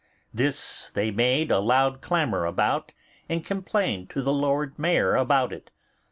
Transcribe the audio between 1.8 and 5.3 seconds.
clamour about, and complained to the Lord Mayor